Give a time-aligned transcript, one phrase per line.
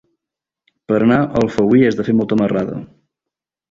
[0.87, 2.85] Per anar a Alfauir has de fer molta marrada.